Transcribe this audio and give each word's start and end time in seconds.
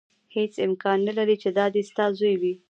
هېڅ 0.35 0.53
امکان 0.67 0.97
نه 1.07 1.13
لري 1.17 1.35
چې 1.43 1.49
دا 1.57 1.65
دې 1.73 1.81
ستا 1.89 2.05
زوی 2.19 2.35
وي. 2.41 2.53